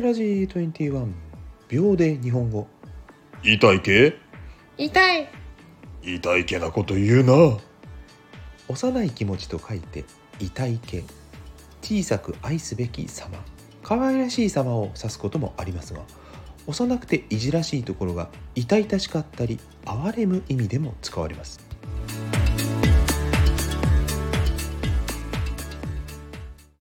[0.00, 1.12] ラジ21
[1.68, 2.66] 秒で日本語。
[3.42, 4.16] 痛いけ？
[4.78, 5.28] 痛い。
[6.02, 7.58] 痛いけなこと言うな。
[8.68, 10.04] 幼い気持ちと書いて
[10.38, 11.04] 痛いけ。
[11.82, 13.44] 小さく愛すべき様。
[13.82, 16.02] 可愛らしい様を指すこともありますが
[16.68, 21.71] 幼くていじらしいところが痛々しかったり哀れむ意味でも使われます。